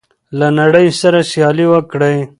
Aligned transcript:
له 0.39 0.47
نړۍ 0.59 0.87
سره 1.01 1.19
سیالي 1.31 1.65
وکړئ. 1.69 2.17